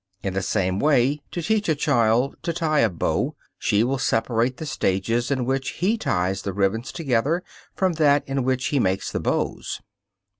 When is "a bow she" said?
2.79-3.83